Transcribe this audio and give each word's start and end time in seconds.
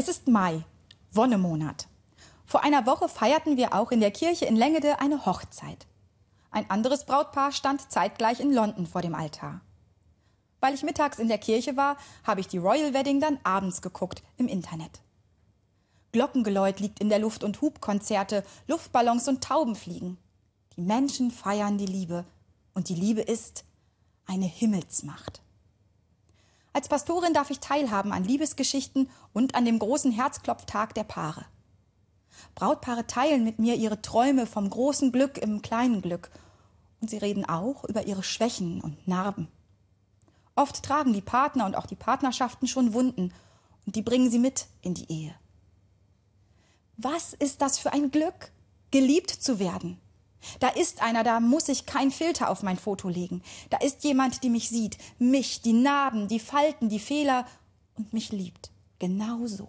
Es 0.00 0.06
ist 0.06 0.28
Mai, 0.28 0.64
Wonnemonat. 1.10 1.88
Vor 2.46 2.62
einer 2.62 2.86
Woche 2.86 3.08
feierten 3.08 3.56
wir 3.56 3.74
auch 3.74 3.90
in 3.90 3.98
der 3.98 4.12
Kirche 4.12 4.44
in 4.44 4.54
Längede 4.54 5.00
eine 5.00 5.26
Hochzeit. 5.26 5.88
Ein 6.52 6.70
anderes 6.70 7.04
Brautpaar 7.04 7.50
stand 7.50 7.90
zeitgleich 7.90 8.38
in 8.38 8.52
London 8.52 8.86
vor 8.86 9.02
dem 9.02 9.16
Altar. 9.16 9.60
Weil 10.60 10.74
ich 10.74 10.84
mittags 10.84 11.18
in 11.18 11.26
der 11.26 11.38
Kirche 11.38 11.76
war, 11.76 11.96
habe 12.22 12.40
ich 12.40 12.46
die 12.46 12.58
Royal 12.58 12.94
Wedding 12.94 13.18
dann 13.18 13.40
abends 13.42 13.82
geguckt 13.82 14.22
im 14.36 14.46
Internet. 14.46 15.00
Glockengeläut 16.12 16.78
liegt 16.78 17.00
in 17.00 17.08
der 17.08 17.18
Luft 17.18 17.42
und 17.42 17.60
Hubkonzerte, 17.60 18.44
Luftballons 18.68 19.26
und 19.26 19.42
Tauben 19.42 19.74
fliegen. 19.74 20.16
Die 20.76 20.82
Menschen 20.82 21.32
feiern 21.32 21.76
die 21.76 21.86
Liebe 21.86 22.24
und 22.72 22.88
die 22.88 22.94
Liebe 22.94 23.22
ist 23.22 23.64
eine 24.26 24.46
Himmelsmacht. 24.46 25.42
Als 26.78 26.86
Pastorin 26.86 27.34
darf 27.34 27.50
ich 27.50 27.58
teilhaben 27.58 28.12
an 28.12 28.22
Liebesgeschichten 28.22 29.10
und 29.32 29.56
an 29.56 29.64
dem 29.64 29.80
großen 29.80 30.12
Herzklopftag 30.12 30.94
der 30.94 31.02
Paare. 31.02 31.44
Brautpaare 32.54 33.04
teilen 33.04 33.42
mit 33.42 33.58
mir 33.58 33.74
ihre 33.74 34.00
Träume 34.00 34.46
vom 34.46 34.70
großen 34.70 35.10
Glück 35.10 35.38
im 35.38 35.60
kleinen 35.60 36.02
Glück 36.02 36.30
und 37.00 37.10
sie 37.10 37.16
reden 37.16 37.44
auch 37.48 37.82
über 37.82 38.06
ihre 38.06 38.22
Schwächen 38.22 38.80
und 38.80 39.08
Narben. 39.08 39.48
Oft 40.54 40.84
tragen 40.84 41.12
die 41.12 41.20
Partner 41.20 41.66
und 41.66 41.74
auch 41.74 41.86
die 41.86 41.96
Partnerschaften 41.96 42.68
schon 42.68 42.92
Wunden 42.92 43.34
und 43.84 43.96
die 43.96 44.02
bringen 44.02 44.30
sie 44.30 44.38
mit 44.38 44.68
in 44.80 44.94
die 44.94 45.10
Ehe. 45.10 45.34
Was 46.96 47.32
ist 47.32 47.60
das 47.60 47.80
für 47.80 47.92
ein 47.92 48.12
Glück, 48.12 48.52
geliebt 48.92 49.30
zu 49.30 49.58
werden? 49.58 49.98
Da 50.60 50.68
ist 50.68 51.02
einer, 51.02 51.24
da 51.24 51.40
muss 51.40 51.68
ich 51.68 51.86
kein 51.86 52.10
Filter 52.10 52.50
auf 52.50 52.62
mein 52.62 52.78
Foto 52.78 53.08
legen. 53.08 53.42
Da 53.70 53.78
ist 53.78 54.04
jemand, 54.04 54.42
die 54.42 54.50
mich 54.50 54.68
sieht, 54.68 54.98
mich, 55.18 55.62
die 55.62 55.72
Narben, 55.72 56.28
die 56.28 56.38
Falten, 56.38 56.88
die 56.88 57.00
Fehler 57.00 57.46
und 57.96 58.12
mich 58.12 58.32
liebt. 58.32 58.70
Genauso. 58.98 59.68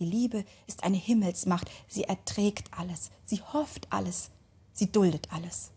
Die 0.00 0.04
Liebe 0.04 0.44
ist 0.66 0.84
eine 0.84 0.96
Himmelsmacht. 0.96 1.70
Sie 1.88 2.04
erträgt 2.04 2.68
alles. 2.76 3.10
Sie 3.24 3.40
hofft 3.40 3.86
alles. 3.90 4.30
Sie 4.72 4.90
duldet 4.90 5.28
alles. 5.32 5.70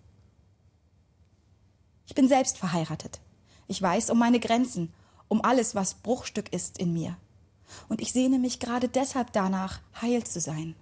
Ich 2.07 2.15
bin 2.15 2.27
selbst 2.27 2.57
verheiratet. 2.57 3.19
Ich 3.67 3.81
weiß 3.81 4.09
um 4.09 4.17
meine 4.17 4.39
Grenzen, 4.39 4.93
um 5.27 5.43
alles, 5.43 5.75
was 5.75 5.95
Bruchstück 5.95 6.51
ist 6.53 6.77
in 6.77 6.93
mir. 6.93 7.17
Und 7.89 8.01
ich 8.01 8.13
sehne 8.13 8.39
mich 8.39 8.59
gerade 8.59 8.87
deshalb 8.87 9.33
danach, 9.33 9.81
heil 10.01 10.23
zu 10.23 10.39
sein. 10.39 10.75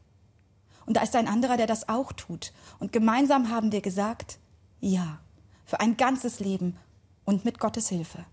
Und 0.85 0.97
da 0.97 1.01
ist 1.01 1.15
ein 1.15 1.27
anderer, 1.27 1.57
der 1.57 1.67
das 1.67 1.89
auch 1.89 2.11
tut. 2.11 2.53
Und 2.79 2.91
gemeinsam 2.91 3.49
haben 3.49 3.71
wir 3.71 3.81
gesagt, 3.81 4.37
ja, 4.79 5.19
für 5.65 5.79
ein 5.79 5.97
ganzes 5.97 6.39
Leben 6.39 6.77
und 7.25 7.43
mit 7.43 7.59
Gottes 7.59 7.89
Hilfe. 7.89 8.25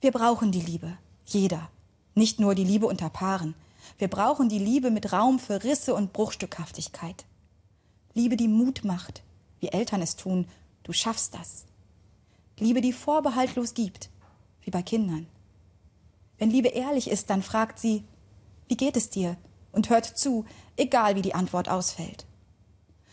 Wir 0.00 0.12
brauchen 0.12 0.50
die 0.50 0.60
Liebe, 0.60 0.96
jeder, 1.26 1.70
nicht 2.14 2.40
nur 2.40 2.54
die 2.54 2.64
Liebe 2.64 2.86
unter 2.86 3.10
Paaren. 3.10 3.54
Wir 3.98 4.08
brauchen 4.08 4.48
die 4.48 4.58
Liebe 4.58 4.90
mit 4.90 5.12
Raum 5.12 5.38
für 5.38 5.62
Risse 5.62 5.94
und 5.94 6.12
Bruchstückhaftigkeit. 6.12 7.24
Liebe, 8.14 8.36
die 8.36 8.48
Mut 8.48 8.84
macht, 8.84 9.22
wie 9.60 9.68
Eltern 9.68 10.00
es 10.02 10.16
tun, 10.16 10.46
du 10.84 10.92
schaffst 10.92 11.34
das. 11.34 11.64
Liebe, 12.58 12.80
die 12.80 12.92
vorbehaltlos 12.92 13.74
gibt, 13.74 14.10
wie 14.62 14.70
bei 14.70 14.82
Kindern. 14.82 15.26
Wenn 16.38 16.50
Liebe 16.50 16.68
ehrlich 16.68 17.10
ist, 17.10 17.30
dann 17.30 17.42
fragt 17.42 17.78
sie, 17.78 18.04
wie 18.68 18.76
geht 18.76 18.96
es 18.96 19.10
dir? 19.10 19.36
Und 19.74 19.90
hört 19.90 20.06
zu, 20.06 20.44
egal 20.76 21.16
wie 21.16 21.22
die 21.22 21.34
Antwort 21.34 21.68
ausfällt. 21.68 22.26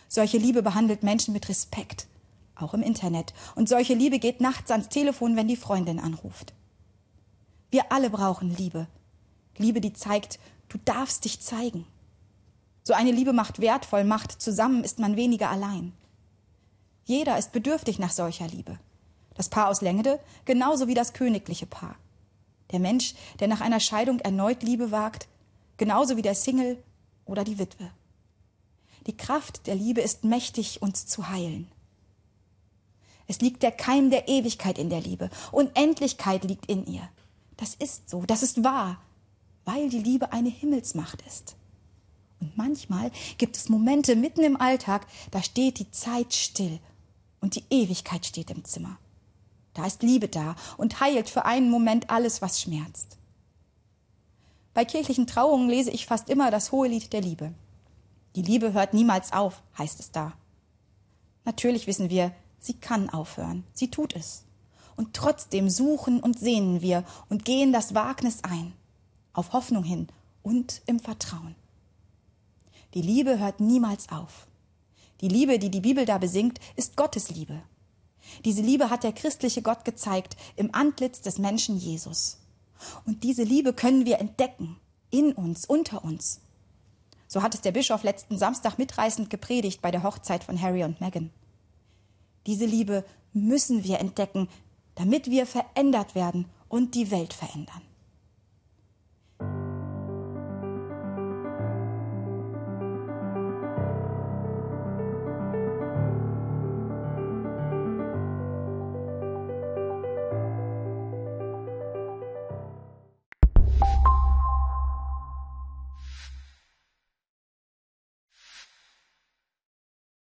Solche 0.08 0.38
Liebe 0.38 0.62
behandelt 0.62 1.03
Menschen 1.03 1.34
mit 1.34 1.50
Respekt, 1.50 2.08
auch 2.56 2.73
im 2.73 2.84
Internet. 2.84 3.34
Und 3.56 3.70
solche 3.70 3.94
Liebe 3.94 4.20
geht 4.20 4.42
nachts 4.42 4.70
ans 4.70 4.90
Telefon, 4.90 5.36
wenn 5.36 5.48
die 5.48 5.56
Freundin 5.56 6.00
anruft. 6.00 6.53
Wir 7.69 7.91
alle 7.91 8.09
brauchen 8.09 8.56
Liebe. 8.56 8.88
Liebe, 9.58 9.81
die 9.81 9.94
zeigt, 9.94 10.40
du 10.69 10.78
darfst 10.84 11.25
dich 11.25 11.40
zeigen. 11.40 11.88
So 12.84 12.94
eine 12.94 13.12
Liebe 13.12 13.31
macht 13.31 13.62
wertvoll, 13.62 14.03
macht 14.03 14.41
zusammen 14.41 14.84
ist 14.84 15.00
man 15.00 15.16
weniger 15.16 15.50
allein. 15.50 15.94
Jeder 17.06 17.38
ist 17.38 17.52
bedürftig 17.52 18.00
nach 18.00 18.12
solcher 18.12 18.47
Liebe. 18.47 18.80
Das 19.36 19.50
Paar 19.50 19.69
aus 19.69 19.81
Längede 19.81 20.19
genauso 20.46 20.88
wie 20.88 20.94
das 20.94 21.13
königliche 21.13 21.66
Paar. 21.66 21.96
Der 22.72 22.80
Mensch, 22.80 23.16
der 23.40 23.47
nach 23.47 23.62
einer 23.62 23.80
Scheidung 23.80 24.19
erneut 24.19 24.63
Liebe 24.63 24.91
wagt, 24.91 25.28
genauso 25.78 26.18
wie 26.18 26.22
der 26.22 26.36
Single 26.36 26.82
oder 27.26 27.44
die 27.44 27.59
Witwe. 27.59 27.92
Die 29.08 29.18
Kraft 29.18 29.68
der 29.68 29.76
Liebe 29.76 30.02
ist 30.02 30.24
mächtig, 30.24 30.82
uns 30.82 31.08
zu 31.08 31.30
heilen. 31.30 31.68
Es 33.28 33.40
liegt 33.40 33.64
der 33.64 33.72
Keim 33.72 34.10
der 34.10 34.28
Ewigkeit 34.28 34.78
in 34.78 34.90
der 34.90 35.02
Liebe. 35.02 35.30
Unendlichkeit 35.52 36.44
liegt 36.44 36.68
in 36.68 36.86
ihr. 36.86 37.08
Das 37.58 37.76
ist 37.76 38.10
so, 38.10 38.24
das 38.26 38.44
ist 38.44 38.64
wahr, 38.64 39.02
weil 39.66 39.90
die 39.90 40.00
Liebe 40.00 40.34
eine 40.34 40.50
Himmelsmacht 40.50 41.22
ist. 41.26 41.56
Und 42.40 42.58
manchmal 42.58 43.12
gibt 43.38 43.56
es 43.56 43.70
Momente 43.70 44.16
mitten 44.16 44.44
im 44.44 44.60
Alltag, 44.60 45.08
da 45.30 45.42
steht 45.44 45.80
die 45.80 45.92
Zeit 45.92 46.34
still 46.34 46.80
und 47.40 47.56
die 47.56 47.64
Ewigkeit 47.70 48.26
steht 48.26 48.50
im 48.50 48.66
Zimmer. 48.66 48.98
Da 49.74 49.86
ist 49.86 50.04
Liebe 50.04 50.28
da 50.28 50.56
und 50.78 51.00
heilt 51.00 51.30
für 51.30 51.46
einen 51.46 51.70
Moment 51.70 52.10
alles, 52.10 52.42
was 52.42 52.60
schmerzt. 52.60 53.18
Bei 54.74 54.86
kirchlichen 54.86 55.28
Trauungen 55.28 55.70
lese 55.70 55.92
ich 55.92 56.06
fast 56.06 56.30
immer 56.30 56.50
das 56.50 56.72
hohe 56.72 56.88
Lied 56.88 57.12
der 57.12 57.22
Liebe. 57.22 57.54
Die 58.36 58.42
Liebe 58.42 58.72
hört 58.72 58.94
niemals 58.94 59.34
auf, 59.34 59.62
heißt 59.78 60.00
es 60.00 60.12
da. 60.12 60.34
Natürlich 61.44 61.88
wissen 61.88 62.09
wir, 62.09 62.34
sie 62.59 62.76
kann 62.76 63.10
aufhören, 63.10 63.66
sie 63.74 63.92
tut 63.92 64.16
es. 64.16 64.46
Und 64.96 65.14
trotzdem 65.14 65.70
suchen 65.70 66.22
und 66.22 66.40
sehnen 66.40 66.81
wir 66.81 67.04
und 67.30 67.44
gehen 67.44 67.74
das 67.74 67.96
Wagnis 67.96 68.44
ein, 68.44 68.74
auf 69.34 69.52
Hoffnung 69.54 69.84
hin 69.84 70.08
und 70.44 70.81
im 70.86 71.00
Vertrauen. 71.00 71.56
Die 72.94 73.02
Liebe 73.02 73.40
hört 73.40 73.60
niemals 73.60 74.10
auf. 74.10 74.48
Die 75.22 75.28
Liebe, 75.28 75.60
die 75.60 75.70
die 75.70 75.81
Bibel 75.81 76.06
da 76.06 76.18
besingt, 76.18 76.60
ist 76.76 76.98
Gottes 76.98 77.30
Liebe. 77.30 77.62
Diese 78.46 78.62
Liebe 78.62 78.90
hat 78.90 79.04
der 79.04 79.14
christliche 79.14 79.62
Gott 79.62 79.86
gezeigt 79.86 80.36
im 80.56 80.74
Antlitz 80.74 81.22
des 81.22 81.38
Menschen 81.38 81.78
Jesus. 81.78 82.41
Und 83.06 83.24
diese 83.24 83.44
Liebe 83.44 83.74
können 83.74 84.06
wir 84.06 84.19
entdecken, 84.19 84.78
in 85.09 85.34
uns, 85.34 85.66
unter 85.66 86.03
uns. 86.03 86.40
So 87.28 87.44
hat 87.44 87.53
es 87.53 87.62
der 87.62 87.72
Bischof 87.72 88.03
letzten 88.03 88.38
Samstag 88.38 88.78
mitreißend 88.78 89.30
gepredigt 89.30 89.81
bei 89.81 89.92
der 89.92 90.03
Hochzeit 90.03 90.44
von 90.44 90.62
Harry 90.62 90.84
und 90.84 91.00
Meghan. 91.02 91.30
Diese 92.46 92.66
Liebe 92.66 93.06
müssen 93.34 93.84
wir 93.84 94.00
entdecken, 94.00 94.50
damit 94.96 95.30
wir 95.30 95.46
verändert 95.46 96.16
werden 96.16 96.46
und 96.68 96.96
die 96.96 97.12
Welt 97.12 97.34
verändern. 97.34 97.81